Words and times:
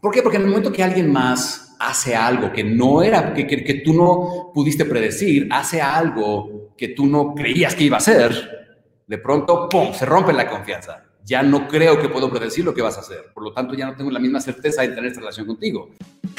¿Por 0.00 0.12
qué? 0.12 0.22
Porque 0.22 0.36
en 0.36 0.44
el 0.44 0.48
momento 0.48 0.72
que 0.72 0.82
alguien 0.82 1.12
más 1.12 1.76
hace 1.78 2.14
algo 2.14 2.52
que 2.52 2.64
no 2.64 3.02
era, 3.02 3.32
que, 3.34 3.46
que, 3.46 3.64
que 3.64 3.74
tú 3.74 3.94
no 3.94 4.50
pudiste 4.52 4.84
predecir, 4.84 5.48
hace 5.50 5.80
algo 5.80 6.74
que 6.76 6.88
tú 6.88 7.06
no 7.06 7.34
creías 7.34 7.74
que 7.74 7.84
iba 7.84 7.96
a 7.96 7.98
hacer, 7.98 8.76
de 9.06 9.18
pronto, 9.18 9.68
¡pum!, 9.68 9.92
se 9.92 10.06
rompe 10.06 10.32
la 10.32 10.48
confianza 10.48 11.07
ya 11.28 11.42
no 11.42 11.68
creo 11.68 12.00
que 12.00 12.08
puedo 12.08 12.30
predecir 12.30 12.64
lo 12.64 12.72
que 12.72 12.80
vas 12.80 12.96
a 12.96 13.00
hacer. 13.00 13.30
Por 13.34 13.44
lo 13.44 13.52
tanto, 13.52 13.74
ya 13.74 13.86
no 13.86 13.94
tengo 13.94 14.10
la 14.10 14.18
misma 14.18 14.40
certeza 14.40 14.80
de 14.80 14.88
tener 14.88 15.06
esta 15.06 15.20
relación 15.20 15.46
contigo. 15.46 15.90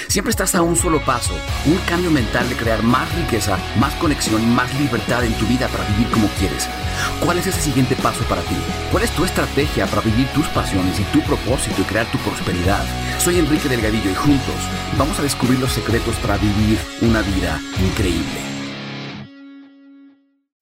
Siempre 0.08 0.32
estás 0.32 0.56
a 0.56 0.64
un 0.64 0.76
solo 0.76 1.00
paso, 1.06 1.34
un 1.68 1.78
cambio 1.88 2.10
mental 2.10 2.50
de 2.50 2.56
crear 2.56 2.82
más 2.82 3.14
riqueza, 3.16 3.60
más 3.80 3.94
conexión 3.96 4.42
y 4.42 4.46
más 4.48 4.74
libertad 4.80 5.24
en 5.24 5.34
tu 5.34 5.46
vida 5.46 5.68
para 5.68 5.86
vivir 5.90 6.10
como 6.10 6.28
quieres. 6.40 6.68
¿Cuál 7.24 7.38
es 7.38 7.46
ese 7.46 7.62
siguiente 7.62 7.96
paso 7.98 8.24
para 8.24 8.42
ti? 8.42 8.56
¿Cuál 8.92 9.04
es 9.04 9.12
tu 9.12 9.24
estrategia 9.24 9.86
para 9.86 10.02
vivir 10.02 10.28
tus 10.30 10.48
pasiones 10.48 11.00
y 11.00 11.04
tu 11.14 11.22
propósito 11.22 11.82
y 11.82 11.86
crear 11.86 12.10
tu 12.12 12.18
prosperidad? 12.20 12.84
Soy 13.20 13.38
Enrique 13.38 13.70
Delgadillo 13.70 14.10
y 14.10 14.16
juntos 14.16 14.56
vamos 14.98 15.20
a 15.20 15.24
descubrir 15.24 15.60
los 15.60 15.72
secretos 15.72 16.16
para 16.16 16.38
vivir 16.38 16.80
una 17.02 17.22
vida 17.22 17.62
increíble. 17.80 18.59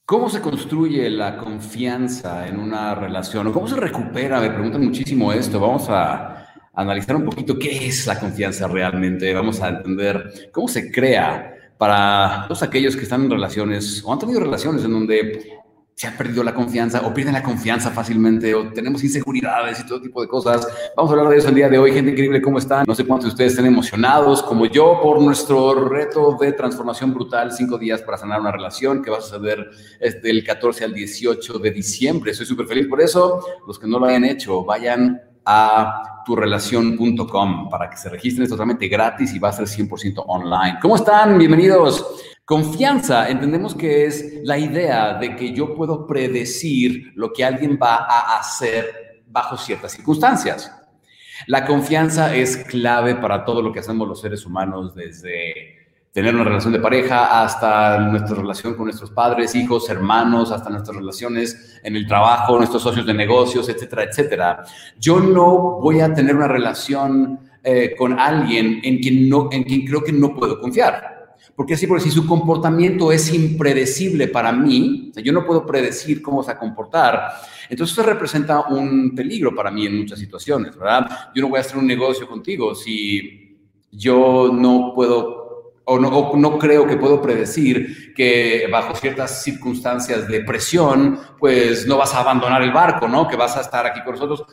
¿Cómo 0.07 0.29
se 0.29 0.39
construye 0.39 1.09
la 1.09 1.35
confianza 1.35 2.47
en 2.47 2.59
una 2.59 2.95
relación? 2.95 3.45
¿O 3.47 3.51
cómo 3.51 3.67
se 3.67 3.75
recupera? 3.75 4.39
Me 4.39 4.49
preguntan 4.51 4.85
muchísimo 4.85 5.33
esto. 5.33 5.59
Vamos 5.59 5.89
a 5.89 6.47
analizar 6.73 7.17
un 7.17 7.25
poquito 7.25 7.59
qué 7.59 7.87
es 7.87 8.07
la 8.07 8.17
confianza 8.17 8.69
realmente. 8.69 9.33
Vamos 9.33 9.61
a 9.61 9.67
entender 9.67 10.49
cómo 10.53 10.69
se 10.69 10.93
crea 10.93 11.53
para 11.77 12.45
todos 12.47 12.63
aquellos 12.63 12.95
que 12.95 13.03
están 13.03 13.25
en 13.25 13.31
relaciones 13.31 14.01
o 14.05 14.13
han 14.13 14.19
tenido 14.19 14.39
relaciones 14.39 14.85
en 14.85 14.93
donde 14.93 15.56
se 15.97 16.05
ha 16.05 16.15
perdido 16.15 16.43
la 16.43 16.53
confianza 16.53 17.07
o 17.07 17.11
pierden 17.11 17.33
la 17.33 17.41
confianza 17.41 17.89
fácilmente 17.89 18.53
o 18.53 18.71
tenemos 18.71 19.03
inseguridades 19.03 19.79
y 19.79 19.87
todo 19.87 19.99
tipo 19.99 20.21
de 20.21 20.27
cosas. 20.27 20.67
Vamos 20.95 21.09
a 21.09 21.15
hablar 21.15 21.29
de 21.31 21.37
eso 21.37 21.49
el 21.49 21.55
día 21.55 21.69
de 21.69 21.79
hoy. 21.79 21.91
Gente 21.91 22.11
increíble, 22.11 22.39
¿cómo 22.39 22.59
están? 22.59 22.85
No 22.87 22.93
sé 22.93 23.03
cuántos 23.03 23.29
de 23.29 23.31
ustedes 23.31 23.53
estén 23.53 23.65
emocionados 23.65 24.43
como 24.43 24.67
yo 24.67 24.99
por 25.01 25.19
nuestro 25.19 25.89
reto 25.89 26.37
de 26.39 26.53
transformación 26.53 27.15
brutal, 27.15 27.51
cinco 27.51 27.79
días 27.79 28.03
para 28.03 28.19
sanar 28.19 28.39
una 28.39 28.51
relación 28.51 29.01
que 29.01 29.09
va 29.09 29.17
a 29.17 29.21
suceder 29.21 29.71
del 30.21 30.43
14 30.43 30.85
al 30.85 30.93
18 30.93 31.57
de 31.57 31.71
diciembre. 31.71 32.31
Soy 32.35 32.45
súper 32.45 32.67
feliz 32.67 32.85
por 32.85 33.01
eso. 33.01 33.43
Los 33.65 33.79
que 33.79 33.87
no 33.87 33.97
lo 33.97 34.05
hayan 34.05 34.25
hecho, 34.25 34.63
vayan 34.63 35.19
a 35.45 36.21
turelación.com 36.27 37.69
para 37.71 37.89
que 37.89 37.97
se 37.97 38.09
registren 38.09 38.43
es 38.43 38.51
totalmente 38.51 38.87
gratis 38.87 39.33
y 39.33 39.39
va 39.39 39.49
a 39.49 39.53
ser 39.53 39.65
100% 39.65 40.23
online. 40.27 40.77
¿Cómo 40.79 40.95
están? 40.95 41.39
Bienvenidos. 41.39 42.36
Confianza, 42.47 43.27
entendemos 43.27 43.75
que 43.75 44.05
es 44.05 44.35
la 44.45 44.57
idea 44.57 45.15
de 45.15 45.35
que 45.35 45.51
yo 45.51 45.75
puedo 45.75 46.07
predecir 46.07 47.11
lo 47.13 47.33
que 47.33 47.43
alguien 47.43 47.77
va 47.77 48.05
a 48.05 48.39
hacer 48.39 49.25
bajo 49.27 49.57
ciertas 49.57 49.91
circunstancias. 49.91 50.71
La 51.47 51.65
confianza 51.65 52.33
es 52.33 52.55
clave 52.55 53.15
para 53.15 53.43
todo 53.43 53.61
lo 53.61 53.73
que 53.73 53.81
hacemos 53.81 54.07
los 54.07 54.21
seres 54.21 54.45
humanos, 54.45 54.95
desde 54.95 55.89
tener 56.13 56.33
una 56.33 56.45
relación 56.45 56.71
de 56.71 56.79
pareja 56.79 57.43
hasta 57.43 57.99
nuestra 57.99 58.37
relación 58.37 58.75
con 58.75 58.85
nuestros 58.85 59.11
padres, 59.11 59.53
hijos, 59.53 59.89
hermanos, 59.89 60.49
hasta 60.49 60.69
nuestras 60.69 60.95
relaciones 60.95 61.81
en 61.83 61.97
el 61.97 62.07
trabajo, 62.07 62.57
nuestros 62.57 62.81
socios 62.81 63.05
de 63.05 63.13
negocios, 63.13 63.67
etcétera, 63.67 64.03
etcétera. 64.03 64.63
Yo 64.97 65.19
no 65.19 65.81
voy 65.81 65.99
a 65.99 66.13
tener 66.13 66.33
una 66.33 66.47
relación 66.47 67.41
eh, 67.61 67.93
con 67.97 68.17
alguien 68.17 68.79
en 68.83 68.99
quien, 68.99 69.27
no, 69.27 69.49
en 69.51 69.63
quien 69.63 69.85
creo 69.85 70.01
que 70.01 70.13
no 70.13 70.33
puedo 70.33 70.61
confiar. 70.61 71.16
Porque 71.55 71.73
así, 71.73 71.87
porque 71.87 72.03
si 72.03 72.11
su 72.11 72.27
comportamiento 72.27 73.11
es 73.11 73.33
impredecible 73.33 74.27
para 74.27 74.51
mí, 74.51 75.11
yo 75.23 75.33
no 75.33 75.45
puedo 75.45 75.65
predecir 75.65 76.21
cómo 76.21 76.43
se 76.43 76.47
va 76.47 76.53
a 76.53 76.59
comportar, 76.59 77.31
entonces 77.69 77.97
eso 77.97 78.07
representa 78.07 78.67
un 78.67 79.15
peligro 79.15 79.55
para 79.55 79.71
mí 79.71 79.85
en 79.85 79.97
muchas 79.97 80.19
situaciones, 80.19 80.75
¿verdad? 80.77 81.31
Yo 81.33 81.41
no 81.41 81.49
voy 81.49 81.57
a 81.57 81.61
hacer 81.61 81.77
un 81.77 81.87
negocio 81.87 82.27
contigo 82.27 82.75
si 82.75 83.57
yo 83.91 84.51
no 84.53 84.91
puedo 84.93 85.46
o 85.89 85.97
no, 85.97 86.59
creo 86.59 86.85
que 86.85 86.97
puedo 86.97 87.21
predecir 87.21 88.13
que 88.13 88.67
bajo 88.69 88.93
ciertas 88.93 89.41
circunstancias 89.41 90.27
de 90.27 90.41
presión, 90.41 91.17
pues 91.39 91.87
no 91.87 91.97
vas 91.97 92.13
a 92.13 92.19
abandonar 92.19 92.61
el 92.61 92.73
barco, 92.73 93.07
¿no? 93.07 93.25
Que 93.25 93.37
vas 93.37 93.55
a 93.55 93.61
estar 93.61 93.85
aquí 93.85 94.03
con 94.03 94.15
nosotros. 94.15 94.45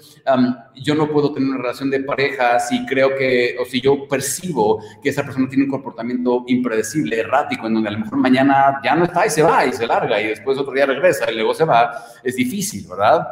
yo 0.77 0.95
no 0.95 1.11
puedo 1.11 1.33
tener 1.33 1.49
una 1.49 1.59
relación 1.59 1.91
de 1.91 2.05
pareja 2.05 2.61
si 2.61 2.87
creo 2.87 3.17
que, 3.17 3.57
o 3.61 3.65
si 3.65 3.81
yo 3.81 4.07
percibo 4.07 4.81
que 5.03 5.09
esa 5.09 5.25
persona 5.25 5.49
tiene 5.49 5.65
un 5.65 5.71
comportamiento 5.71 6.45
impredecible, 6.47 7.19
errático, 7.19 7.67
en 7.67 7.75
donde 7.75 7.89
a 7.89 7.93
lo 7.93 7.99
mejor 7.99 8.19
mañana 8.19 8.81
ya 8.85 8.95
no 8.95 9.05
está 9.05 9.27
y 9.27 9.31
se 9.31 9.43
va 9.43 9.67
y 9.67 9.73
se 9.73 9.89
larga 9.89 10.21
y 10.21 10.29
después 10.29 10.57
otro 10.57 10.73
día 10.73 10.87
regresa 10.87 11.29
y 11.33 11.35
luego 11.35 11.53
se 11.53 11.65
va. 11.65 12.01
Es 12.23 12.37
difícil, 12.37 12.87
¿verdad? 12.89 13.27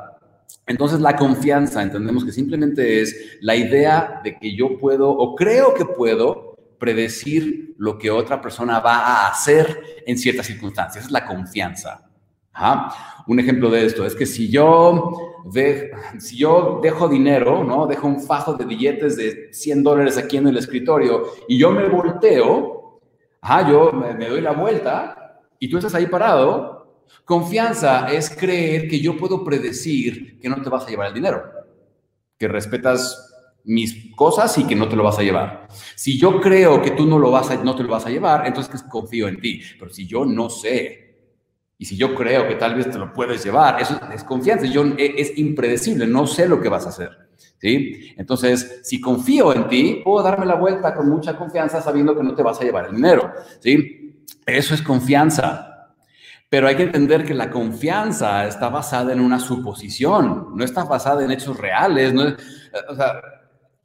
Entonces 0.67 0.99
la 0.99 1.15
confianza, 1.15 1.81
entendemos 1.81 2.25
que 2.25 2.33
simplemente 2.33 3.01
es 3.01 3.39
la 3.41 3.55
idea 3.55 4.21
de 4.25 4.37
que 4.41 4.57
yo 4.57 4.77
puedo 4.77 5.09
o 5.09 5.37
creo 5.37 5.73
que 5.75 5.85
puedo 5.85 6.52
predecir 6.83 7.77
lo 7.79 7.97
que 7.97 8.11
otra 8.11 8.41
persona 8.41 8.81
va 8.81 8.97
a 8.97 9.29
hacer 9.29 10.03
en 10.05 10.19
ciertas 10.19 10.47
circunstancias. 10.47 11.05
Es 11.05 11.11
la 11.13 11.25
confianza. 11.25 12.11
Un 13.29 13.39
ejemplo 13.39 13.71
de 13.71 13.87
esto 13.87 14.05
es 14.05 14.17
que 14.17 14.27
si 14.27 14.51
yo, 14.51 15.43
si 16.19 16.37
yo 16.37 16.81
dejo 16.83 17.07
dinero, 17.09 17.63
¿no? 17.63 17.87
Dejo 17.87 18.09
un 18.09 18.21
fajo 18.21 18.55
de 18.55 18.65
billetes 18.65 19.17
de 19.17 19.53
100 19.53 19.85
dólares 19.85 20.19
aquí 20.19 20.39
en 20.39 20.49
el 20.49 20.57
escritorio 20.57 21.29
y 21.47 21.57
yo 21.57 21.71
me 21.71 21.87
volteo, 21.87 23.01
yo 23.69 23.93
me, 23.93 24.15
me 24.15 24.29
doy 24.29 24.41
la 24.41 24.51
vuelta 24.51 25.41
y 25.61 25.71
tú 25.71 25.79
estás 25.79 25.95
ahí 25.95 26.07
parado, 26.07 27.05
confianza 27.25 28.13
es 28.13 28.29
creer 28.29 28.89
que 28.89 28.99
yo 28.99 29.17
puedo 29.17 29.45
predecir 29.45 30.41
que 30.41 30.49
no 30.49 30.61
te 30.61 30.69
vas 30.69 30.85
a 30.85 30.91
llevar 30.91 31.07
el 31.07 31.15
dinero, 31.15 31.45
que 32.37 32.49
respetas 32.49 33.32
mis 33.65 34.15
cosas 34.15 34.57
y 34.59 34.65
que 34.65 34.75
no 34.75 34.89
te 34.89 34.97
lo 34.97 35.05
vas 35.05 35.19
a 35.19 35.23
llevar. 35.23 35.69
Si 35.95 36.19
yo 36.19 36.41
creo 36.41 36.83
que 36.83 36.93
tú 36.93 37.07
no, 37.07 37.19
lo 37.19 37.31
vas 37.31 37.51
a, 37.51 37.63
no 37.63 37.77
te 37.77 37.83
lo 37.83 37.89
vas 37.89 38.07
a 38.07 38.11
llevar, 38.11 38.47
entonces 38.47 38.83
confío 38.83 39.29
en 39.29 39.41
ti. 39.41 39.61
Pero 39.79 39.91
si 39.91 40.07
yo 40.07 40.25
no 40.25 40.51
sé 40.51 41.03
y 41.79 41.85
si 41.85 41.97
yo 41.97 42.15
creo 42.15 42.47
que 42.47 42.55
tal 42.55 42.75
vez 42.75 42.91
te 42.91 42.99
lo 42.99 43.13
puedes 43.13 43.45
llevar, 43.45 43.81
eso 43.81 43.99
es 44.15 44.23
confianza. 44.25 44.67
Yo, 44.67 44.85
e, 44.97 45.15
es 45.19 45.37
impredecible, 45.37 46.07
no 46.07 46.27
sé 46.27 46.49
lo 46.49 46.61
que 46.61 46.69
vas 46.69 46.87
a 46.87 46.91
hacer. 46.91 47.11
¿sí? 47.59 48.15
Entonces, 48.17 48.81
si 48.85 49.01
confío 49.01 49.53
en 49.55 49.69
ti, 49.69 50.01
puedo 50.05 50.23
darme 50.23 50.47
la 50.47 50.55
vuelta 50.55 50.95
con 50.95 51.09
mucha 51.09 51.37
confianza 51.37 51.81
sabiendo 51.81 52.17
que 52.17 52.23
no 52.23 52.35
te 52.35 52.43
vas 52.43 52.61
a 52.61 52.65
llevar 52.65 52.87
el 52.87 52.97
dinero. 52.97 53.33
¿sí? 53.61 54.25
Eso 54.47 54.75
es 54.75 54.83
confianza. 54.83 55.69
Pero 56.49 56.69
hay 56.69 56.77
que 56.77 56.83
entender 56.83 57.25
que 57.25 57.33
la 57.35 57.51
confianza 57.51 58.47
está 58.47 58.69
basada 58.69 59.13
en 59.13 59.21
una 59.21 59.41
suposición, 59.41 60.49
no 60.55 60.65
está 60.65 60.85
basada 60.85 61.25
en 61.25 61.31
hechos 61.31 61.57
reales. 61.57 62.13
O 62.91 62.95
sea, 62.95 63.23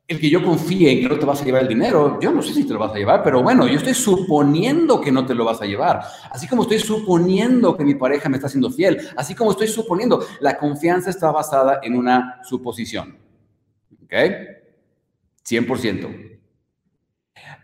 el 0.07 0.19
que 0.21 0.29
yo 0.29 0.41
confíe 0.41 0.89
en 0.91 1.01
que 1.01 1.09
no 1.09 1.19
te 1.19 1.25
vas 1.25 1.41
a 1.41 1.45
llevar 1.45 1.63
el 1.63 1.67
dinero, 1.67 2.17
yo 2.21 2.31
no 2.31 2.41
sé 2.41 2.53
si 2.53 2.63
te 2.65 2.73
lo 2.73 2.79
vas 2.79 2.93
a 2.93 2.97
llevar, 2.97 3.23
pero 3.23 3.43
bueno, 3.43 3.67
yo 3.67 3.75
estoy 3.75 3.93
suponiendo 3.93 5.01
que 5.01 5.11
no 5.11 5.25
te 5.25 5.35
lo 5.35 5.43
vas 5.43 5.61
a 5.61 5.65
llevar. 5.65 6.01
Así 6.31 6.47
como 6.47 6.61
estoy 6.61 6.79
suponiendo 6.79 7.75
que 7.75 7.83
mi 7.83 7.95
pareja 7.95 8.29
me 8.29 8.37
está 8.37 8.47
siendo 8.47 8.71
fiel, 8.71 8.97
así 9.17 9.35
como 9.35 9.51
estoy 9.51 9.67
suponiendo, 9.67 10.25
la 10.39 10.57
confianza 10.57 11.09
está 11.09 11.31
basada 11.31 11.81
en 11.83 11.95
una 11.95 12.39
suposición. 12.43 13.17
¿Ok? 14.03 14.13
100%. 15.45 16.36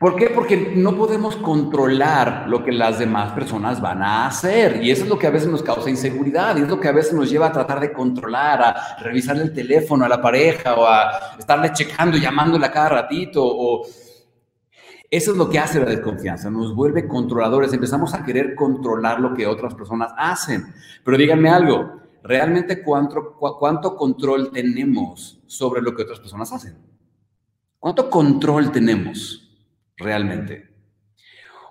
¿Por 0.03 0.17
qué? 0.17 0.29
Porque 0.29 0.73
no 0.75 0.97
podemos 0.97 1.37
controlar 1.37 2.49
lo 2.49 2.61
que 2.61 2.73
las 2.73 2.99
demás 2.99 3.31
personas 3.31 3.79
van 3.79 4.03
a 4.03 4.27
hacer. 4.27 4.83
Y 4.83 4.91
eso 4.91 5.03
es 5.03 5.09
lo 5.09 5.17
que 5.17 5.27
a 5.27 5.29
veces 5.29 5.47
nos 5.47 5.63
causa 5.63 5.89
inseguridad. 5.89 6.57
Y 6.57 6.63
es 6.63 6.67
lo 6.67 6.77
que 6.77 6.89
a 6.89 6.91
veces 6.91 7.13
nos 7.13 7.29
lleva 7.29 7.47
a 7.47 7.51
tratar 7.53 7.79
de 7.79 7.93
controlar, 7.93 8.61
a 8.61 8.97
revisar 8.99 9.37
el 9.37 9.53
teléfono 9.53 10.03
a 10.03 10.09
la 10.09 10.21
pareja 10.21 10.75
o 10.75 10.85
a 10.85 11.37
estarle 11.39 11.71
checando, 11.71 12.17
llamándole 12.17 12.65
a 12.65 12.71
cada 12.73 12.89
ratito. 12.89 13.83
Eso 15.09 15.31
es 15.31 15.37
lo 15.37 15.49
que 15.49 15.59
hace 15.59 15.79
la 15.79 15.85
desconfianza. 15.85 16.51
Nos 16.51 16.75
vuelve 16.75 17.07
controladores. 17.07 17.71
Empezamos 17.71 18.13
a 18.13 18.25
querer 18.25 18.55
controlar 18.55 19.21
lo 19.21 19.33
que 19.33 19.47
otras 19.47 19.73
personas 19.73 20.11
hacen. 20.17 20.65
Pero 21.01 21.17
díganme 21.17 21.47
algo. 21.47 22.01
¿Realmente 22.23 22.83
cuánto 22.83 23.95
control 23.95 24.51
tenemos 24.51 25.41
sobre 25.47 25.81
lo 25.81 25.95
que 25.95 26.01
otras 26.01 26.19
personas 26.19 26.51
hacen? 26.51 26.77
¿Cuánto 27.79 28.09
control 28.09 28.69
tenemos? 28.69 29.42
Realmente. 29.97 30.73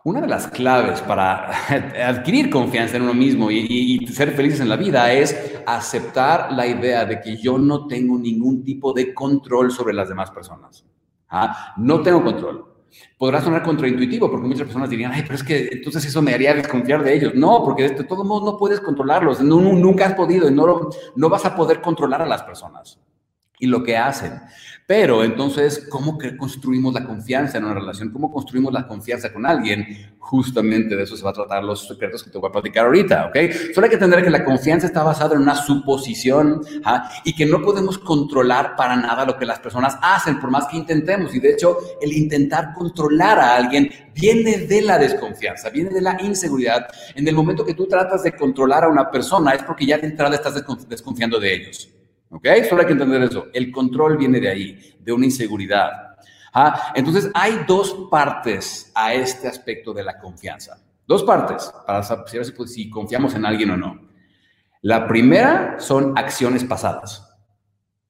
Una 0.04 0.20
de 0.20 0.26
las 0.26 0.48
claves 0.48 1.00
para 1.00 1.48
adquirir 2.08 2.50
confianza 2.50 2.96
en 2.96 3.02
uno 3.02 3.14
mismo 3.14 3.50
y, 3.52 4.04
ser 4.08 4.32
felices 4.32 4.60
en 4.60 4.68
la 4.68 4.76
vida 4.76 5.12
es 5.12 5.62
aceptar 5.64 6.52
la 6.52 6.66
idea 6.66 7.04
de 7.04 7.20
que 7.20 7.36
yo 7.36 7.56
no 7.56 7.86
tengo 7.86 8.18
ningún 8.18 8.64
tipo 8.64 8.92
de 8.92 9.14
control 9.14 9.70
sobre 9.70 9.94
las 9.94 10.08
demás 10.08 10.30
personas. 10.32 10.84
¿Ah? 11.28 11.74
No 11.76 12.02
tengo 12.02 12.22
control. 12.24 12.66
Podrá 13.16 13.40
sonar 13.40 13.62
contraintuitivo 13.62 14.28
porque 14.28 14.48
muchas 14.48 14.64
personas 14.64 14.90
dirían, 14.90 15.12
ay, 15.12 15.22
pero 15.22 15.36
es 15.36 15.44
que 15.44 15.68
entonces 15.70 16.04
eso 16.04 16.20
me 16.20 16.34
haría 16.34 16.52
desconfiar 16.52 17.02
de 17.04 17.14
ellos. 17.14 17.34
No, 17.36 17.62
porque 17.64 17.88
de 17.88 18.04
todos 18.04 18.26
modos 18.26 18.44
no 18.44 18.58
puedes 18.58 18.80
controlarlos. 18.80 19.40
nunca 19.40 20.06
has 20.06 20.14
podido 20.14 20.48
y 20.48 20.52
no, 20.52 20.90
no 21.14 21.28
vas 21.28 21.44
a 21.44 21.54
poder 21.54 21.80
controlar 21.80 22.22
a 22.22 22.26
las 22.26 22.42
personas. 22.42 22.98
Y 23.62 23.66
lo 23.66 23.84
que 23.84 23.96
hacen. 23.96 24.40
Pero 24.88 25.22
entonces, 25.22 25.86
¿cómo 25.88 26.18
construimos 26.36 26.92
la 26.92 27.04
confianza 27.04 27.58
en 27.58 27.64
una 27.64 27.74
relación? 27.74 28.10
¿Cómo 28.10 28.32
construimos 28.32 28.72
la 28.72 28.88
confianza 28.88 29.32
con 29.32 29.46
alguien? 29.46 30.16
Justamente 30.18 30.96
de 30.96 31.04
eso 31.04 31.16
se 31.16 31.22
va 31.22 31.30
a 31.30 31.32
tratar 31.32 31.62
los 31.62 31.86
secretos 31.86 32.24
que 32.24 32.30
te 32.30 32.38
voy 32.38 32.48
a 32.48 32.52
platicar 32.52 32.86
ahorita, 32.86 33.26
¿ok? 33.28 33.36
Solo 33.72 33.84
hay 33.84 33.90
que 33.90 33.94
entender 33.94 34.24
que 34.24 34.30
la 34.30 34.44
confianza 34.44 34.88
está 34.88 35.04
basada 35.04 35.36
en 35.36 35.42
una 35.42 35.54
suposición 35.54 36.60
¿ah? 36.84 37.08
y 37.24 37.36
que 37.36 37.46
no 37.46 37.62
podemos 37.62 37.98
controlar 37.98 38.74
para 38.74 38.96
nada 38.96 39.24
lo 39.24 39.38
que 39.38 39.46
las 39.46 39.60
personas 39.60 39.96
hacen, 40.02 40.40
por 40.40 40.50
más 40.50 40.66
que 40.66 40.76
intentemos. 40.76 41.32
Y 41.36 41.38
de 41.38 41.52
hecho, 41.52 41.78
el 42.00 42.12
intentar 42.12 42.74
controlar 42.74 43.38
a 43.38 43.54
alguien 43.54 43.88
viene 44.12 44.58
de 44.58 44.82
la 44.82 44.98
desconfianza, 44.98 45.70
viene 45.70 45.90
de 45.90 46.00
la 46.00 46.20
inseguridad. 46.20 46.88
En 47.14 47.28
el 47.28 47.36
momento 47.36 47.64
que 47.64 47.74
tú 47.74 47.86
tratas 47.86 48.24
de 48.24 48.32
controlar 48.32 48.82
a 48.82 48.88
una 48.88 49.08
persona 49.08 49.52
es 49.52 49.62
porque 49.62 49.86
ya 49.86 49.98
de 49.98 50.08
entrada 50.08 50.34
estás 50.34 50.60
desconfiando 50.88 51.38
de 51.38 51.54
ellos. 51.54 51.88
¿Ok? 52.32 52.48
Solo 52.68 52.80
hay 52.80 52.86
que 52.86 52.92
entender 52.94 53.22
eso. 53.22 53.46
El 53.52 53.70
control 53.70 54.16
viene 54.16 54.40
de 54.40 54.48
ahí, 54.48 54.94
de 54.98 55.12
una 55.12 55.26
inseguridad. 55.26 56.16
¿Ah? 56.54 56.92
Entonces, 56.94 57.30
hay 57.34 57.64
dos 57.66 58.08
partes 58.10 58.90
a 58.94 59.12
este 59.14 59.48
aspecto 59.48 59.92
de 59.92 60.02
la 60.02 60.18
confianza. 60.18 60.78
Dos 61.06 61.24
partes 61.24 61.72
para 61.86 62.02
saber 62.02 62.44
si, 62.44 62.66
si 62.66 62.90
confiamos 62.90 63.34
en 63.34 63.44
alguien 63.44 63.70
o 63.70 63.76
no. 63.76 64.08
La 64.80 65.06
primera 65.06 65.76
son 65.78 66.16
acciones 66.16 66.64
pasadas. 66.64 67.28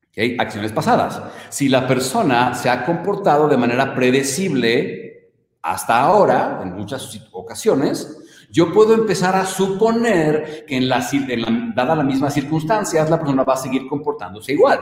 ¿Ok? 0.08 0.38
Acciones 0.38 0.72
pasadas. 0.72 1.20
Si 1.48 1.68
la 1.68 1.86
persona 1.88 2.54
se 2.54 2.70
ha 2.70 2.84
comportado 2.84 3.48
de 3.48 3.56
manera 3.56 3.94
predecible 3.94 5.32
hasta 5.62 6.00
ahora, 6.00 6.60
en 6.62 6.74
muchas 6.74 7.20
ocasiones, 7.32 8.21
yo 8.52 8.70
puedo 8.70 8.92
empezar 8.92 9.34
a 9.34 9.46
suponer 9.46 10.66
que 10.66 10.76
en 10.76 10.86
la, 10.86 11.02
en 11.10 11.74
dada 11.74 11.96
las 11.96 12.04
mismas 12.04 12.34
circunstancias, 12.34 13.08
la 13.08 13.18
persona 13.18 13.44
va 13.44 13.54
a 13.54 13.56
seguir 13.56 13.86
comportándose 13.86 14.52
igual. 14.52 14.78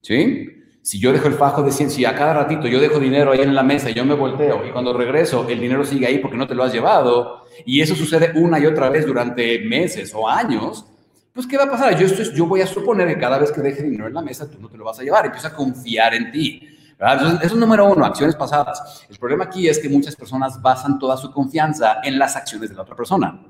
¿Sí? 0.00 0.48
Si 0.82 0.98
yo 0.98 1.12
dejo 1.12 1.28
el 1.28 1.34
fajo 1.34 1.62
de 1.62 1.70
ciencia, 1.70 2.10
a 2.10 2.16
cada 2.16 2.34
ratito 2.34 2.66
yo 2.66 2.80
dejo 2.80 2.98
dinero 2.98 3.30
ahí 3.30 3.42
en 3.42 3.54
la 3.54 3.62
mesa 3.62 3.90
y 3.90 3.94
yo 3.94 4.04
me 4.04 4.14
volteo 4.14 4.66
y 4.66 4.72
cuando 4.72 4.92
regreso 4.92 5.48
el 5.48 5.60
dinero 5.60 5.84
sigue 5.84 6.08
ahí 6.08 6.18
porque 6.18 6.36
no 6.36 6.48
te 6.48 6.56
lo 6.56 6.64
has 6.64 6.72
llevado 6.72 7.44
y 7.64 7.80
eso 7.80 7.94
sucede 7.94 8.32
una 8.34 8.58
y 8.58 8.66
otra 8.66 8.90
vez 8.90 9.06
durante 9.06 9.60
meses 9.60 10.12
o 10.12 10.28
años, 10.28 10.84
pues 11.32 11.46
¿qué 11.46 11.56
va 11.56 11.64
a 11.64 11.70
pasar? 11.70 11.96
Yo, 11.96 12.08
yo 12.34 12.46
voy 12.46 12.62
a 12.62 12.66
suponer 12.66 13.06
que 13.06 13.20
cada 13.20 13.38
vez 13.38 13.52
que 13.52 13.60
deje 13.60 13.84
dinero 13.84 14.08
en 14.08 14.14
la 14.14 14.22
mesa 14.22 14.50
tú 14.50 14.60
no 14.60 14.68
te 14.68 14.76
lo 14.76 14.84
vas 14.84 14.98
a 14.98 15.04
llevar, 15.04 15.26
empiezo 15.26 15.46
a 15.46 15.54
confiar 15.54 16.14
en 16.14 16.32
ti. 16.32 16.68
Eso 17.02 17.40
es 17.42 17.54
número 17.54 17.86
uno, 17.86 18.04
acciones 18.04 18.36
pasadas. 18.36 19.04
El 19.10 19.18
problema 19.18 19.44
aquí 19.44 19.68
es 19.68 19.80
que 19.80 19.88
muchas 19.88 20.14
personas 20.14 20.62
basan 20.62 21.00
toda 21.00 21.16
su 21.16 21.32
confianza 21.32 22.00
en 22.04 22.16
las 22.16 22.36
acciones 22.36 22.70
de 22.70 22.76
la 22.76 22.82
otra 22.82 22.94
persona. 22.94 23.40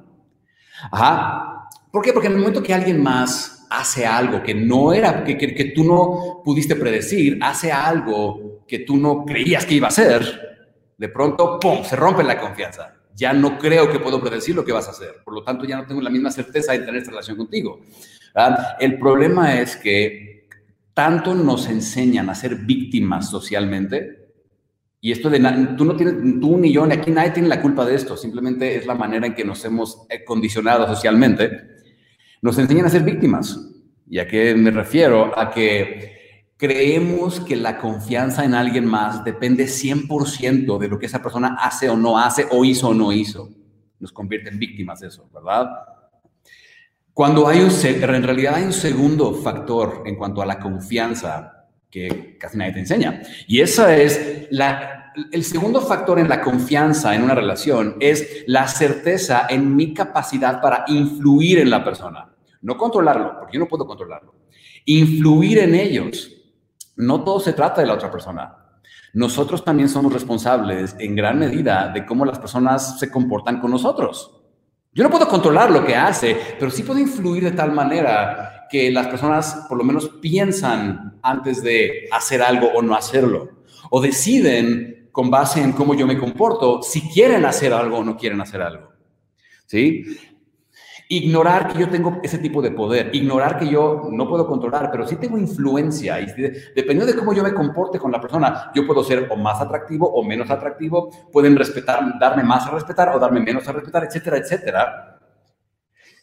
Ajá. 0.90 1.68
¿Por 1.90 2.02
qué? 2.02 2.14
Porque 2.14 2.28
en 2.28 2.32
el 2.32 2.38
momento 2.38 2.62
que 2.62 2.72
alguien 2.72 3.02
más 3.02 3.66
hace 3.68 4.06
algo 4.06 4.42
que 4.42 4.54
no 4.54 4.92
era, 4.94 5.22
que, 5.22 5.36
que, 5.36 5.64
tú 5.74 5.84
no 5.84 6.40
pudiste 6.42 6.76
predecir, 6.76 7.38
hace 7.42 7.70
algo 7.70 8.64
que 8.66 8.80
tú 8.80 8.96
no 8.96 9.24
creías 9.26 9.66
que 9.66 9.74
iba 9.74 9.88
a 9.88 9.90
hacer, 9.90 10.94
de 10.96 11.08
pronto, 11.10 11.60
¡pum!, 11.60 11.84
se 11.84 11.96
rompe 11.96 12.22
la 12.22 12.40
confianza. 12.40 12.94
Ya 13.14 13.34
no 13.34 13.58
creo 13.58 13.90
que 13.92 13.98
puedo 13.98 14.20
predecir 14.20 14.54
lo 14.54 14.64
que 14.64 14.72
vas 14.72 14.88
a 14.88 14.92
hacer. 14.92 15.22
Por 15.22 15.34
lo 15.34 15.44
tanto, 15.44 15.66
ya 15.66 15.76
no 15.76 15.86
tengo 15.86 16.00
la 16.00 16.08
misma 16.08 16.30
certeza 16.30 16.72
de 16.72 16.78
tener 16.78 16.96
esta 16.96 17.10
relación 17.10 17.36
contigo. 17.36 17.80
El 18.80 18.98
problema 18.98 19.60
es 19.60 19.76
que 19.76 20.31
tanto 20.94 21.34
nos 21.34 21.68
enseñan 21.68 22.28
a 22.30 22.34
ser 22.34 22.56
víctimas 22.56 23.30
socialmente. 23.30 24.22
Y 25.00 25.10
esto 25.10 25.30
de 25.30 25.40
tú 25.76 25.84
no 25.84 25.96
tienes, 25.96 26.40
tú 26.40 26.58
ni 26.58 26.72
yo, 26.72 26.86
ni 26.86 26.94
aquí 26.94 27.10
nadie 27.10 27.32
tiene 27.32 27.48
la 27.48 27.60
culpa 27.60 27.84
de 27.84 27.94
esto, 27.94 28.16
simplemente 28.16 28.76
es 28.76 28.86
la 28.86 28.94
manera 28.94 29.26
en 29.26 29.34
que 29.34 29.44
nos 29.44 29.64
hemos 29.64 30.06
eh, 30.08 30.24
condicionado 30.24 30.86
socialmente. 30.86 31.50
Nos 32.40 32.58
enseñan 32.58 32.86
a 32.86 32.90
ser 32.90 33.02
víctimas. 33.02 33.68
¿Y 34.08 34.18
a 34.18 34.28
qué 34.28 34.54
me 34.54 34.70
refiero? 34.70 35.36
A 35.38 35.50
que 35.50 36.12
creemos 36.56 37.40
que 37.40 37.56
la 37.56 37.78
confianza 37.78 38.44
en 38.44 38.54
alguien 38.54 38.86
más 38.86 39.24
depende 39.24 39.64
100% 39.64 40.78
de 40.78 40.88
lo 40.88 40.98
que 40.98 41.06
esa 41.06 41.22
persona 41.22 41.56
hace 41.60 41.88
o 41.88 41.96
no 41.96 42.18
hace, 42.18 42.46
o 42.50 42.64
hizo 42.64 42.88
o 42.90 42.94
no 42.94 43.12
hizo. 43.12 43.48
Nos 43.98 44.12
convierte 44.12 44.50
en 44.50 44.58
víctimas 44.58 45.02
eso, 45.02 45.28
¿verdad? 45.32 45.68
Cuando 47.14 47.46
hay 47.46 47.60
un, 47.60 47.70
en 47.70 48.22
realidad 48.22 48.54
hay 48.54 48.64
un 48.64 48.72
segundo 48.72 49.34
factor 49.34 50.02
en 50.06 50.16
cuanto 50.16 50.40
a 50.40 50.46
la 50.46 50.58
confianza 50.58 51.66
que 51.90 52.38
casi 52.38 52.56
nadie 52.56 52.72
te 52.72 52.78
enseña. 52.80 53.22
Y 53.46 53.60
esa 53.60 53.94
es 53.94 54.48
la, 54.50 55.12
el 55.30 55.44
segundo 55.44 55.82
factor 55.82 56.18
en 56.18 56.28
la 56.28 56.40
confianza 56.40 57.14
en 57.14 57.22
una 57.22 57.34
relación 57.34 57.96
es 58.00 58.44
la 58.46 58.66
certeza 58.66 59.46
en 59.50 59.76
mi 59.76 59.92
capacidad 59.92 60.60
para 60.60 60.84
influir 60.88 61.58
en 61.58 61.68
la 61.68 61.84
persona. 61.84 62.30
No 62.62 62.78
controlarlo, 62.78 63.38
porque 63.38 63.54
yo 63.54 63.60
no 63.60 63.68
puedo 63.68 63.86
controlarlo. 63.86 64.34
Influir 64.86 65.58
en 65.58 65.74
ellos. 65.74 66.32
No 66.96 67.22
todo 67.24 67.40
se 67.40 67.52
trata 67.52 67.82
de 67.82 67.88
la 67.88 67.94
otra 67.94 68.10
persona. 68.10 68.56
Nosotros 69.12 69.62
también 69.62 69.90
somos 69.90 70.14
responsables 70.14 70.96
en 70.98 71.14
gran 71.14 71.38
medida 71.38 71.88
de 71.88 72.06
cómo 72.06 72.24
las 72.24 72.38
personas 72.38 72.98
se 72.98 73.10
comportan 73.10 73.60
con 73.60 73.70
nosotros. 73.70 74.41
Yo 74.94 75.02
no 75.02 75.10
puedo 75.10 75.26
controlar 75.26 75.70
lo 75.70 75.86
que 75.86 75.96
hace, 75.96 76.36
pero 76.58 76.70
sí 76.70 76.82
puedo 76.82 77.00
influir 77.00 77.44
de 77.44 77.52
tal 77.52 77.72
manera 77.72 78.66
que 78.70 78.90
las 78.90 79.06
personas 79.06 79.64
por 79.68 79.78
lo 79.78 79.84
menos 79.84 80.08
piensan 80.20 81.18
antes 81.22 81.62
de 81.62 82.08
hacer 82.10 82.42
algo 82.42 82.68
o 82.74 82.82
no 82.82 82.94
hacerlo. 82.94 83.62
O 83.90 84.02
deciden 84.02 85.08
con 85.10 85.30
base 85.30 85.62
en 85.62 85.72
cómo 85.72 85.94
yo 85.94 86.06
me 86.06 86.18
comporto 86.18 86.82
si 86.82 87.08
quieren 87.08 87.44
hacer 87.46 87.72
algo 87.72 87.98
o 87.98 88.04
no 88.04 88.16
quieren 88.16 88.40
hacer 88.40 88.60
algo. 88.60 88.92
¿Sí? 89.66 90.04
Ignorar 91.14 91.70
que 91.70 91.78
yo 91.78 91.90
tengo 91.90 92.20
ese 92.22 92.38
tipo 92.38 92.62
de 92.62 92.70
poder, 92.70 93.10
ignorar 93.14 93.58
que 93.58 93.68
yo 93.68 94.08
no 94.10 94.26
puedo 94.26 94.46
controlar, 94.46 94.90
pero 94.90 95.06
sí 95.06 95.16
tengo 95.16 95.36
influencia. 95.36 96.16
Dependiendo 96.74 97.04
de 97.04 97.14
cómo 97.14 97.34
yo 97.34 97.42
me 97.42 97.52
comporte 97.52 97.98
con 97.98 98.10
la 98.10 98.18
persona, 98.18 98.72
yo 98.74 98.86
puedo 98.86 99.04
ser 99.04 99.28
o 99.30 99.36
más 99.36 99.60
atractivo 99.60 100.10
o 100.10 100.24
menos 100.24 100.48
atractivo, 100.48 101.10
pueden 101.30 101.54
respetar, 101.54 102.18
darme 102.18 102.42
más 102.44 102.66
a 102.66 102.70
respetar 102.70 103.14
o 103.14 103.18
darme 103.18 103.40
menos 103.40 103.68
a 103.68 103.72
respetar, 103.72 104.04
etcétera, 104.04 104.38
etcétera. 104.38 105.20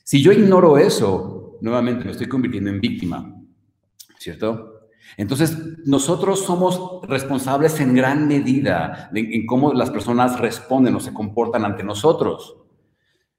Si 0.03 0.23
yo 0.23 0.31
ignoro 0.31 0.75
eso, 0.79 1.59
nuevamente 1.61 2.05
me 2.05 2.11
estoy 2.11 2.27
convirtiendo 2.27 2.71
en 2.71 2.81
víctima, 2.81 3.31
¿cierto? 4.17 4.87
Entonces, 5.17 5.55
nosotros 5.85 6.43
somos 6.43 7.07
responsables 7.07 7.79
en 7.79 7.93
gran 7.93 8.27
medida 8.27 9.11
en 9.13 9.45
cómo 9.45 9.71
las 9.71 9.91
personas 9.91 10.39
responden 10.39 10.95
o 10.95 10.99
se 10.99 11.13
comportan 11.13 11.63
ante 11.63 11.83
nosotros. 11.83 12.55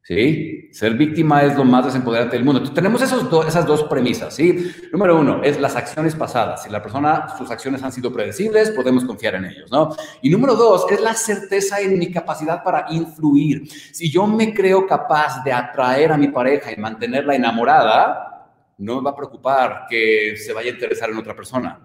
¿Sí? 0.03 0.71
Ser 0.73 0.95
víctima 0.95 1.43
es 1.43 1.57
lo 1.57 1.65
más 1.65 1.85
desempoderante 1.85 2.37
del 2.37 2.45
mundo. 2.45 2.61
Entonces, 2.61 2.75
tenemos 2.75 3.03
esos 3.03 3.47
esas 3.47 3.67
dos 3.67 3.85
premisas, 3.85 4.35
¿sí? 4.35 4.73
Número 4.93 5.19
uno, 5.19 5.43
es 5.43 5.61
las 5.61 5.77
acciones 5.77 6.15
pasadas. 6.15 6.63
Si 6.63 6.71
la 6.71 6.83
persona, 6.83 7.29
sus 7.37 7.51
acciones 7.51 7.83
han 7.83 7.93
sido 7.93 8.13
predecibles, 8.13 8.71
podemos 8.71 9.05
confiar 9.05 9.35
en 9.35 9.45
ellos, 9.45 9.71
¿no? 9.71 9.95
Y 10.23 10.31
número 10.31 10.55
dos, 10.55 10.87
es 10.91 11.01
la 11.01 11.15
certeza 11.15 11.81
en 11.81 11.99
mi 11.99 12.11
capacidad 12.11 12.63
para 12.65 12.87
influir. 12.91 13.69
Si 13.93 14.11
yo 14.11 14.27
me 14.27 14.55
creo 14.55 14.87
capaz 14.87 15.45
de 15.45 15.53
atraer 15.53 16.13
a 16.13 16.17
mi 16.17 16.29
pareja 16.29 16.73
y 16.73 16.77
mantenerla 16.77 17.35
enamorada, 17.35 18.49
no 18.79 18.97
me 18.97 19.03
va 19.03 19.11
a 19.11 19.17
preocupar 19.17 19.87
que 19.89 20.35
se 20.37 20.53
vaya 20.53 20.71
a 20.71 20.75
interesar 20.75 21.11
en 21.11 21.19
otra 21.19 21.37
persona. 21.37 21.79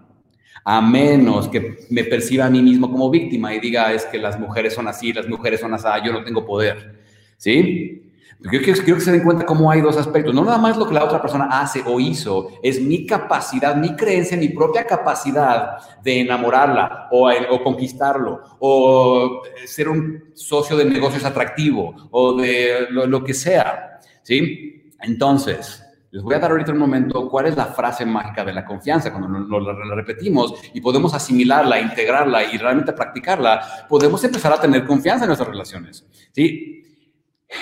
A 0.64 0.80
menos 0.80 1.48
que 1.48 1.86
me 1.90 2.02
perciba 2.04 2.46
a 2.46 2.50
mí 2.50 2.62
mismo 2.62 2.90
como 2.90 3.10
víctima 3.10 3.54
y 3.54 3.60
diga, 3.60 3.92
es 3.92 4.06
que 4.06 4.18
las 4.18 4.40
mujeres 4.40 4.74
son 4.74 4.88
así, 4.88 5.12
las 5.12 5.28
mujeres 5.28 5.60
son 5.60 5.74
así, 5.74 5.86
yo 6.04 6.12
no 6.12 6.24
tengo 6.24 6.44
poder. 6.44 6.96
¿Sí? 7.36 8.05
Quiero 8.42 8.64
que, 8.64 8.72
quiero 8.74 8.98
que 8.98 9.04
se 9.04 9.12
den 9.12 9.22
cuenta 9.22 9.46
cómo 9.46 9.70
hay 9.70 9.80
dos 9.80 9.96
aspectos. 9.96 10.34
No 10.34 10.44
nada 10.44 10.58
más 10.58 10.76
lo 10.76 10.86
que 10.86 10.94
la 10.94 11.04
otra 11.04 11.20
persona 11.20 11.46
hace 11.46 11.82
o 11.86 11.98
hizo, 11.98 12.50
es 12.62 12.80
mi 12.80 13.06
capacidad, 13.06 13.74
mi 13.74 13.96
creencia, 13.96 14.36
mi 14.36 14.50
propia 14.50 14.84
capacidad 14.86 15.78
de 16.02 16.20
enamorarla 16.20 17.08
o, 17.10 17.30
o 17.30 17.62
conquistarlo 17.62 18.42
o 18.60 19.42
ser 19.64 19.88
un 19.88 20.30
socio 20.34 20.76
de 20.76 20.84
negocios 20.84 21.24
atractivo 21.24 21.94
o 22.10 22.34
de 22.34 22.88
lo, 22.90 23.24
que 23.24 23.32
sea. 23.32 24.00
¿Sí? 24.22 24.92
Entonces, 25.00 25.82
les 26.10 26.22
voy 26.22 26.34
a 26.34 26.38
dar 26.38 26.50
ahorita 26.50 26.72
un 26.72 26.78
momento 26.78 27.28
cuál 27.28 27.46
es 27.46 27.56
la 27.56 27.66
frase 27.66 28.04
mágica 28.04 28.44
de 28.44 28.52
la 28.52 28.64
confianza. 28.64 29.12
Cuando 29.12 29.60
la 29.60 29.94
repetimos 29.94 30.54
y 30.74 30.80
podemos 30.80 31.14
asimilarla, 31.14 31.80
integrarla 31.80 32.44
y 32.52 32.58
realmente 32.58 32.92
practicarla, 32.92 33.86
podemos 33.88 34.22
empezar 34.22 34.52
a 34.52 34.60
tener 34.60 34.84
confianza 34.86 35.24
en 35.24 35.28
nuestras 35.28 35.48
relaciones. 35.48 36.06
¿sí? 36.32 36.82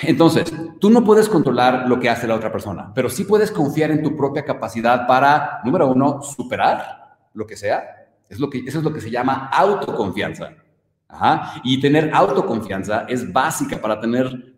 Entonces, 0.01 0.51
tú 0.79 0.89
no 0.89 1.03
puedes 1.03 1.29
controlar 1.29 1.87
lo 1.87 1.99
que 1.99 2.09
hace 2.09 2.27
la 2.27 2.35
otra 2.35 2.51
persona, 2.51 2.91
pero 2.93 3.09
sí 3.09 3.23
puedes 3.23 3.51
confiar 3.51 3.91
en 3.91 4.03
tu 4.03 4.15
propia 4.15 4.43
capacidad 4.43 5.05
para, 5.07 5.61
número 5.63 5.87
uno, 5.87 6.21
superar 6.21 7.17
lo 7.33 7.45
que 7.45 7.55
sea. 7.55 8.07
Es 8.27 8.39
lo 8.39 8.49
que, 8.49 8.59
eso 8.59 8.79
es 8.79 8.83
lo 8.83 8.91
que 8.91 9.01
se 9.01 9.11
llama 9.11 9.49
autoconfianza. 9.53 10.51
Y 11.63 11.79
tener 11.79 12.11
autoconfianza 12.13 13.05
es 13.07 13.31
básica 13.31 13.79
para 13.79 13.99
tener 13.99 14.53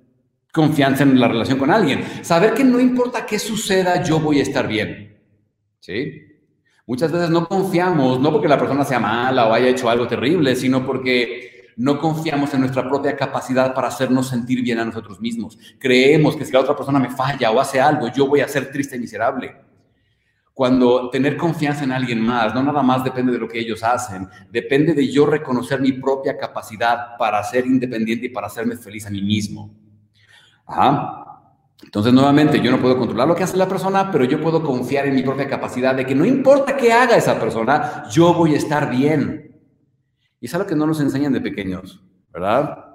confianza 0.52 1.04
en 1.04 1.20
la 1.20 1.28
relación 1.28 1.60
con 1.60 1.70
alguien. 1.70 2.04
Saber 2.24 2.54
que 2.54 2.64
no 2.64 2.80
importa 2.80 3.26
qué 3.26 3.38
suceda, 3.38 4.02
yo 4.04 4.20
voy 4.20 4.40
a 4.40 4.44
estar 4.44 4.68
bien. 4.68 5.20
¿Sí? 5.80 6.24
Muchas 6.88 7.12
veces 7.12 7.30
no 7.30 7.48
confiamos, 7.48 8.20
no 8.20 8.32
porque 8.32 8.48
la 8.48 8.58
persona 8.58 8.86
sea 8.86 9.00
mala 9.00 9.48
o 9.48 9.54
haya 9.54 9.68
hecho 9.68 9.90
algo 9.90 10.08
terrible, 10.08 10.56
sino 10.56 10.86
porque 10.86 11.57
no 11.78 12.00
confiamos 12.00 12.54
en 12.54 12.62
nuestra 12.62 12.88
propia 12.90 13.16
capacidad 13.16 13.74
para 13.74 13.88
hacernos 13.88 14.28
sentir 14.28 14.64
bien 14.64 14.80
a 14.80 14.86
nosotros 14.86 15.22
mismos. 15.22 15.58
Creemos 15.80 16.36
que 16.36 16.44
si 16.44 16.52
la 16.52 16.62
otra 16.62 16.76
persona 16.76 17.00
me 17.00 17.12
falla 17.12 17.52
o 17.52 17.60
hace 17.60 17.80
algo, 17.80 18.12
yo 18.12 18.28
voy 18.28 18.42
a 18.42 18.48
ser 18.48 18.72
triste 18.72 18.96
y 18.96 19.00
miserable. 19.00 19.56
Cuando 20.56 21.12
tener 21.12 21.38
confianza 21.38 21.84
en 21.84 21.92
alguien 21.92 22.20
más, 22.20 22.56
no 22.56 22.64
nada 22.64 22.82
más 22.82 23.04
depende 23.04 23.32
de 23.32 23.38
lo 23.38 23.48
que 23.48 23.60
ellos 23.60 23.84
hacen, 23.84 24.28
depende 24.50 24.96
de 24.96 25.08
yo 25.12 25.28
reconocer 25.28 25.80
mi 25.80 25.92
propia 25.92 26.36
capacidad 26.36 27.16
para 27.16 27.44
ser 27.44 27.68
independiente 27.68 28.26
y 28.26 28.30
para 28.30 28.48
hacerme 28.48 28.76
feliz 28.76 29.06
a 29.06 29.12
mí 29.12 29.22
mismo. 29.22 29.72
Entonces, 31.84 32.12
nuevamente, 32.12 32.60
yo 32.60 32.72
no 32.72 32.82
puedo 32.82 32.98
controlar 32.98 33.28
lo 33.28 33.36
que 33.36 33.44
hace 33.44 33.56
la 33.56 33.68
persona, 33.68 34.12
pero 34.12 34.26
yo 34.26 34.42
puedo 34.42 34.64
confiar 34.64 35.06
en 35.06 35.14
mi 35.14 35.22
propia 35.22 35.48
capacidad 35.48 35.94
de 35.94 36.08
que 36.08 36.16
no 36.16 36.26
importa 36.26 36.76
qué 36.76 36.92
haga 36.92 37.16
esa 37.16 37.40
persona, 37.40 38.06
yo 38.10 38.34
voy 38.34 38.56
a 38.56 38.58
estar 38.58 38.90
bien. 38.90 39.47
Y 40.40 40.46
es 40.46 40.54
algo 40.54 40.68
que 40.68 40.76
no 40.76 40.86
nos 40.86 41.00
enseñan 41.02 41.34
de 41.34 41.42
pequeños, 41.42 42.02
¿verdad? 42.32 42.88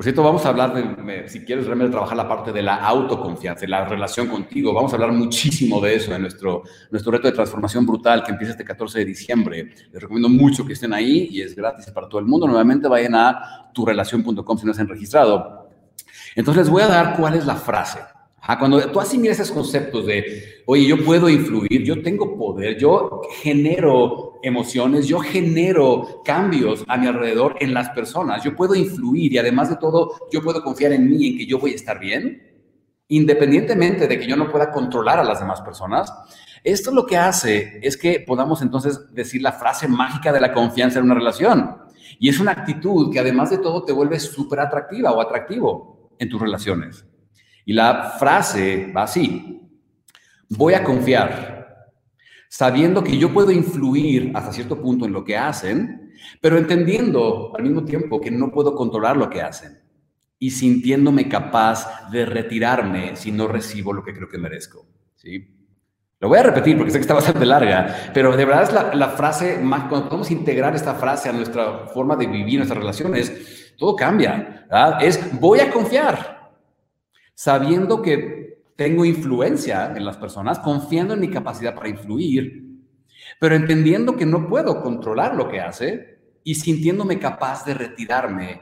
Por 0.00 0.04
cierto, 0.04 0.22
vamos 0.22 0.46
a 0.46 0.48
hablar 0.48 0.72
de, 0.72 1.28
si 1.28 1.44
quieres 1.44 1.66
realmente 1.66 1.92
trabajar 1.92 2.16
la 2.16 2.26
parte 2.26 2.52
de 2.52 2.62
la 2.62 2.76
autoconfianza, 2.76 3.60
de 3.60 3.68
la 3.68 3.84
relación 3.84 4.28
contigo, 4.28 4.72
vamos 4.72 4.90
a 4.92 4.96
hablar 4.96 5.12
muchísimo 5.12 5.78
de 5.78 5.94
eso 5.94 6.14
en 6.14 6.22
nuestro, 6.22 6.62
nuestro 6.90 7.12
reto 7.12 7.28
de 7.28 7.34
transformación 7.34 7.84
brutal 7.84 8.24
que 8.24 8.30
empieza 8.30 8.52
este 8.52 8.64
14 8.64 9.00
de 9.00 9.04
diciembre. 9.04 9.74
Les 9.92 10.00
recomiendo 10.00 10.30
mucho 10.30 10.64
que 10.64 10.72
estén 10.72 10.94
ahí 10.94 11.28
y 11.30 11.42
es 11.42 11.54
gratis 11.54 11.90
para 11.90 12.08
todo 12.08 12.18
el 12.18 12.24
mundo. 12.24 12.46
Nuevamente 12.46 12.88
vayan 12.88 13.14
a 13.14 13.70
turelación.com 13.74 14.56
si 14.56 14.64
no 14.64 14.72
se 14.72 14.80
han 14.80 14.88
registrado. 14.88 15.68
Entonces 16.34 16.62
les 16.64 16.70
voy 16.70 16.82
a 16.82 16.88
dar 16.88 17.16
cuál 17.18 17.34
es 17.34 17.44
la 17.44 17.56
frase. 17.56 17.98
Cuando 18.58 18.80
tú 18.90 19.00
asimilas 19.00 19.38
esos 19.38 19.52
conceptos 19.52 20.06
de, 20.06 20.62
oye, 20.66 20.86
yo 20.86 21.04
puedo 21.04 21.28
influir, 21.28 21.84
yo 21.84 22.02
tengo 22.02 22.36
poder, 22.36 22.78
yo 22.78 23.22
genero 23.42 24.38
emociones, 24.42 25.06
yo 25.06 25.20
genero 25.20 26.22
cambios 26.24 26.84
a 26.88 26.96
mi 26.96 27.06
alrededor 27.06 27.56
en 27.60 27.74
las 27.74 27.90
personas, 27.90 28.42
yo 28.42 28.56
puedo 28.56 28.74
influir 28.74 29.32
y 29.32 29.38
además 29.38 29.70
de 29.70 29.76
todo, 29.76 30.14
yo 30.32 30.42
puedo 30.42 30.62
confiar 30.62 30.92
en 30.92 31.08
mí, 31.08 31.28
en 31.28 31.38
que 31.38 31.46
yo 31.46 31.58
voy 31.58 31.72
a 31.72 31.76
estar 31.76 32.00
bien, 32.00 32.42
independientemente 33.08 34.08
de 34.08 34.18
que 34.18 34.26
yo 34.26 34.36
no 34.36 34.50
pueda 34.50 34.70
controlar 34.70 35.18
a 35.18 35.24
las 35.24 35.40
demás 35.40 35.60
personas. 35.60 36.12
Esto 36.64 36.90
lo 36.92 37.06
que 37.06 37.16
hace 37.16 37.78
es 37.82 37.96
que 37.96 38.20
podamos 38.20 38.62
entonces 38.62 39.12
decir 39.12 39.42
la 39.42 39.52
frase 39.52 39.88
mágica 39.88 40.32
de 40.32 40.40
la 40.40 40.52
confianza 40.52 40.98
en 40.98 41.06
una 41.06 41.14
relación. 41.14 41.76
Y 42.18 42.28
es 42.28 42.38
una 42.38 42.52
actitud 42.52 43.12
que 43.12 43.18
además 43.18 43.50
de 43.50 43.58
todo 43.58 43.84
te 43.84 43.92
vuelve 43.92 44.20
súper 44.20 44.60
atractiva 44.60 45.12
o 45.12 45.20
atractivo 45.20 46.10
en 46.18 46.28
tus 46.28 46.40
relaciones. 46.40 47.04
Y 47.64 47.72
la 47.72 48.16
frase 48.18 48.92
va 48.94 49.04
así, 49.04 49.60
voy 50.48 50.74
a 50.74 50.82
confiar, 50.82 51.94
sabiendo 52.48 53.04
que 53.04 53.16
yo 53.16 53.32
puedo 53.32 53.50
influir 53.50 54.32
hasta 54.34 54.52
cierto 54.52 54.80
punto 54.80 55.06
en 55.06 55.12
lo 55.12 55.24
que 55.24 55.36
hacen, 55.36 56.12
pero 56.40 56.58
entendiendo 56.58 57.52
al 57.56 57.62
mismo 57.62 57.84
tiempo 57.84 58.20
que 58.20 58.30
no 58.30 58.50
puedo 58.50 58.74
controlar 58.74 59.16
lo 59.16 59.30
que 59.30 59.40
hacen 59.40 59.78
y 60.38 60.50
sintiéndome 60.50 61.28
capaz 61.28 62.10
de 62.10 62.26
retirarme 62.26 63.14
si 63.14 63.30
no 63.30 63.46
recibo 63.46 63.92
lo 63.92 64.02
que 64.02 64.12
creo 64.12 64.28
que 64.28 64.38
merezco. 64.38 64.86
¿sí? 65.14 65.56
Lo 66.18 66.28
voy 66.28 66.38
a 66.38 66.42
repetir 66.42 66.76
porque 66.76 66.90
sé 66.90 66.98
que 66.98 67.02
está 67.02 67.14
bastante 67.14 67.46
larga, 67.46 68.10
pero 68.12 68.36
de 68.36 68.44
verdad 68.44 68.64
es 68.64 68.72
la, 68.72 68.94
la 68.94 69.08
frase 69.10 69.58
más, 69.58 69.88
cuando 69.88 70.08
podemos 70.08 70.30
integrar 70.30 70.74
esta 70.74 70.94
frase 70.94 71.28
a 71.28 71.32
nuestra 71.32 71.86
forma 71.88 72.16
de 72.16 72.26
vivir, 72.26 72.58
nuestras 72.58 72.78
relaciones, 72.78 73.74
todo 73.78 73.94
cambia. 73.94 74.66
Es 75.00 75.40
voy 75.40 75.60
a 75.60 75.70
confiar 75.70 76.39
sabiendo 77.40 78.02
que 78.02 78.64
tengo 78.76 79.02
influencia 79.06 79.94
en 79.96 80.04
las 80.04 80.18
personas, 80.18 80.58
confiando 80.58 81.14
en 81.14 81.20
mi 81.20 81.30
capacidad 81.30 81.74
para 81.74 81.88
influir, 81.88 82.66
pero 83.38 83.54
entendiendo 83.54 84.14
que 84.14 84.26
no 84.26 84.46
puedo 84.46 84.82
controlar 84.82 85.34
lo 85.34 85.48
que 85.48 85.58
hace 85.58 86.18
y 86.44 86.56
sintiéndome 86.56 87.18
capaz 87.18 87.64
de 87.64 87.72
retirarme 87.72 88.60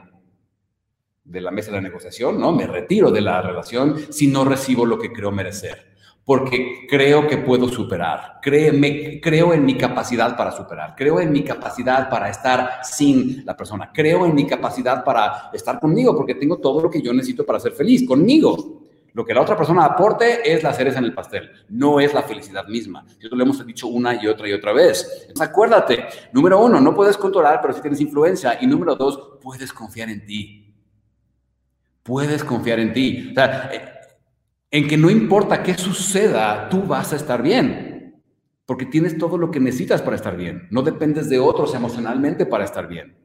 de 1.25 1.41
la 1.41 1.51
mesa 1.51 1.71
de 1.71 1.75
la 1.75 1.81
negociación, 1.81 2.39
¿no? 2.39 2.53
Me 2.53 2.67
retiro 2.67 3.11
de 3.11 3.19
la 3.19 3.41
relación 3.41 3.97
si 4.13 4.27
no 4.27 4.45
recibo 4.45 4.85
lo 4.85 4.97
que 4.97 5.11
creo 5.11 5.33
merecer, 5.33 5.97
porque 6.29 6.85
creo 6.87 7.27
que 7.27 7.39
puedo 7.39 7.67
superar, 7.67 8.37
créeme, 8.39 9.19
creo 9.19 9.51
en 9.51 9.65
mi 9.65 9.75
capacidad 9.75 10.37
para 10.37 10.51
superar, 10.51 10.93
creo 10.95 11.19
en 11.19 11.31
mi 11.31 11.43
capacidad 11.43 12.07
para 12.07 12.29
estar 12.29 12.81
sin 12.83 13.43
la 13.43 13.57
persona, 13.57 13.89
creo 13.91 14.27
en 14.27 14.35
mi 14.35 14.45
capacidad 14.45 15.03
para 15.03 15.49
estar 15.51 15.79
conmigo, 15.79 16.15
porque 16.15 16.35
tengo 16.35 16.59
todo 16.59 16.83
lo 16.83 16.89
que 16.91 17.01
yo 17.01 17.11
necesito 17.13 17.43
para 17.43 17.59
ser 17.59 17.71
feliz, 17.71 18.07
conmigo. 18.07 18.83
Lo 19.13 19.25
que 19.25 19.33
la 19.33 19.41
otra 19.41 19.57
persona 19.57 19.83
aporte 19.83 20.53
es 20.53 20.61
la 20.61 20.71
cereza 20.71 20.99
en 20.99 21.05
el 21.05 21.15
pastel, 21.15 21.49
no 21.69 21.99
es 21.99 22.13
la 22.13 22.21
felicidad 22.21 22.67
misma. 22.67 23.07
Esto 23.19 23.35
lo 23.35 23.43
hemos 23.43 23.65
dicho 23.65 23.87
una 23.87 24.13
y 24.23 24.27
otra 24.27 24.47
y 24.47 24.53
otra 24.53 24.71
vez. 24.71 25.21
Entonces, 25.21 25.49
acuérdate, 25.49 26.05
número 26.31 26.63
uno, 26.63 26.79
no 26.79 26.93
puedes 26.93 27.17
controlar, 27.17 27.59
pero 27.59 27.73
sí 27.73 27.81
tienes 27.81 28.01
influencia. 28.01 28.59
Y 28.61 28.67
número 28.67 28.95
dos, 28.95 29.39
puedes 29.41 29.73
confiar 29.73 30.09
en 30.09 30.23
ti. 30.27 30.75
Puedes 32.03 32.43
confiar 32.43 32.79
en 32.79 32.93
ti. 32.93 33.29
O 33.31 33.33
sea, 33.33 33.71
eh, 33.73 33.98
en 34.71 34.87
que 34.87 34.97
no 34.97 35.09
importa 35.09 35.63
qué 35.63 35.73
suceda, 35.75 36.69
tú 36.69 36.83
vas 36.83 37.13
a 37.13 37.15
estar 37.15 37.41
bien. 37.41 38.21
Porque 38.65 38.85
tienes 38.85 39.17
todo 39.17 39.37
lo 39.37 39.49
que 39.49 39.59
necesitas 39.59 40.01
para 40.01 40.15
estar 40.15 40.37
bien. 40.37 40.67
No 40.69 40.83
dependes 40.83 41.27
de 41.27 41.39
otros 41.39 41.73
emocionalmente 41.73 42.45
para 42.45 42.65
estar 42.65 42.87
bien. 42.87 43.17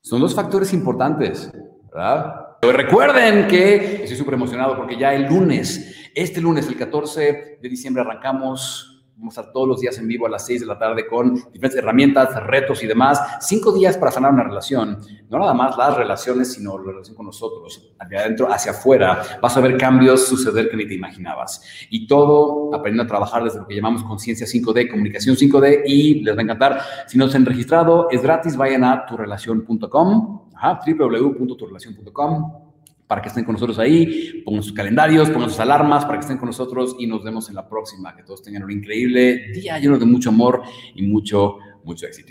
Son 0.00 0.20
dos 0.20 0.34
factores 0.34 0.72
importantes, 0.72 1.50
¿verdad? 1.92 2.46
recuerden 2.62 3.48
que 3.48 4.02
estoy 4.02 4.16
súper 4.16 4.34
emocionado 4.34 4.76
porque 4.76 4.96
ya 4.96 5.14
el 5.14 5.24
lunes, 5.24 6.10
este 6.14 6.40
lunes, 6.40 6.68
el 6.68 6.76
14 6.76 7.58
de 7.60 7.68
diciembre, 7.68 8.02
arrancamos. 8.02 8.89
Vamos 9.20 9.36
a 9.36 9.42
estar 9.42 9.52
todos 9.52 9.68
los 9.68 9.80
días 9.82 9.98
en 9.98 10.08
vivo 10.08 10.26
a 10.26 10.30
las 10.30 10.46
6 10.46 10.62
de 10.62 10.66
la 10.66 10.78
tarde 10.78 11.06
con 11.06 11.34
diferentes 11.34 11.76
herramientas, 11.76 12.42
retos 12.46 12.82
y 12.82 12.86
demás. 12.86 13.20
Cinco 13.40 13.70
días 13.70 13.98
para 13.98 14.10
sanar 14.10 14.32
una 14.32 14.44
relación. 14.44 14.98
No 15.28 15.38
nada 15.38 15.52
más 15.52 15.76
las 15.76 15.94
relaciones, 15.94 16.54
sino 16.54 16.78
la 16.78 16.92
relación 16.92 17.14
con 17.14 17.26
nosotros. 17.26 17.92
Hacia 17.98 18.20
adentro, 18.20 18.50
hacia 18.50 18.70
afuera. 18.72 19.22
Vas 19.42 19.54
a 19.54 19.60
ver 19.60 19.76
cambios 19.76 20.26
suceder 20.26 20.70
que 20.70 20.76
ni 20.78 20.88
te 20.88 20.94
imaginabas. 20.94 21.62
Y 21.90 22.06
todo 22.06 22.74
aprendiendo 22.74 23.02
a 23.02 23.06
trabajar 23.06 23.44
desde 23.44 23.58
lo 23.58 23.66
que 23.66 23.76
llamamos 23.76 24.02
conciencia 24.04 24.46
5D, 24.46 24.90
comunicación 24.90 25.36
5D. 25.36 25.82
Y 25.84 26.22
les 26.22 26.34
va 26.34 26.40
a 26.40 26.42
encantar. 26.42 26.80
Si 27.06 27.18
no 27.18 27.28
se 27.28 27.36
han 27.36 27.44
registrado, 27.44 28.08
es 28.10 28.22
gratis. 28.22 28.56
Vayan 28.56 28.84
a 28.84 29.04
turelación.com 29.04 30.40
www.turrelación.com 30.86 32.69
para 33.10 33.22
que 33.22 33.28
estén 33.28 33.44
con 33.44 33.54
nosotros 33.54 33.76
ahí, 33.80 34.40
pongan 34.44 34.62
sus 34.62 34.72
calendarios, 34.72 35.30
pongan 35.30 35.50
sus 35.50 35.58
alarmas 35.58 36.04
para 36.04 36.18
que 36.18 36.20
estén 36.20 36.38
con 36.38 36.46
nosotros 36.46 36.94
y 36.96 37.08
nos 37.08 37.24
vemos 37.24 37.48
en 37.48 37.56
la 37.56 37.68
próxima. 37.68 38.14
Que 38.14 38.22
todos 38.22 38.40
tengan 38.40 38.62
un 38.62 38.70
increíble 38.70 39.50
día 39.52 39.80
lleno 39.80 39.98
de 39.98 40.06
mucho 40.06 40.28
amor 40.28 40.62
y 40.94 41.02
mucho, 41.02 41.56
mucho 41.82 42.06
éxito. 42.06 42.28